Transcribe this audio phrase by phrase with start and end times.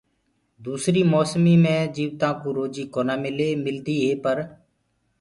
[0.65, 4.37] دوسريٚ موسميٚ مي جيوتآنٚ ڪو روجيٚ ڪونآ ملي ملدي هي پر